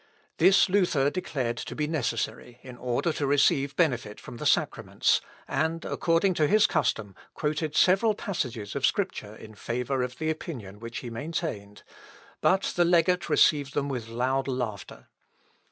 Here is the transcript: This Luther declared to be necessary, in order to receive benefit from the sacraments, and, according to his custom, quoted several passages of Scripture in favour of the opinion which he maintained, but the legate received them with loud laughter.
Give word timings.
This 0.39 0.67
Luther 0.67 1.11
declared 1.11 1.57
to 1.57 1.75
be 1.75 1.85
necessary, 1.85 2.59
in 2.63 2.75
order 2.75 3.13
to 3.13 3.27
receive 3.27 3.75
benefit 3.75 4.19
from 4.19 4.37
the 4.37 4.47
sacraments, 4.47 5.21
and, 5.47 5.85
according 5.85 6.33
to 6.33 6.47
his 6.47 6.65
custom, 6.65 7.13
quoted 7.35 7.75
several 7.75 8.15
passages 8.15 8.75
of 8.75 8.83
Scripture 8.83 9.35
in 9.35 9.53
favour 9.53 10.01
of 10.01 10.17
the 10.17 10.31
opinion 10.31 10.79
which 10.79 10.97
he 11.05 11.11
maintained, 11.11 11.83
but 12.41 12.73
the 12.75 12.83
legate 12.83 13.29
received 13.29 13.75
them 13.75 13.89
with 13.89 14.07
loud 14.07 14.47
laughter. 14.47 15.07